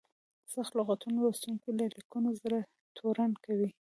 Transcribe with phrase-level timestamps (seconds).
[0.53, 2.59] سخت لغتونه لوستونکي له لیکنو زړه
[2.97, 3.69] تورن کوي.